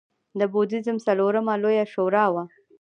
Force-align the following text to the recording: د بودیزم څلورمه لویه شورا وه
د 0.39 0.41
بودیزم 0.51 0.97
څلورمه 1.05 1.53
لویه 1.63 1.85
شورا 1.93 2.25
وه 2.33 2.43